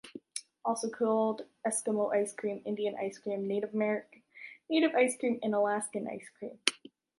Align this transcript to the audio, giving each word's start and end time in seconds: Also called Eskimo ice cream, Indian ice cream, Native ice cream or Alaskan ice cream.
Also 0.65 0.89
called 0.89 1.43
Eskimo 1.63 2.11
ice 2.11 2.33
cream, 2.33 2.63
Indian 2.65 2.95
ice 2.95 3.19
cream, 3.19 3.47
Native 3.47 3.69
ice 4.95 5.15
cream 5.19 5.39
or 5.43 5.53
Alaskan 5.55 6.07
ice 6.07 6.27
cream. 6.39 6.57